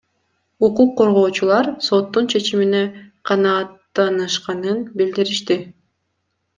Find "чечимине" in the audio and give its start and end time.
2.33-2.83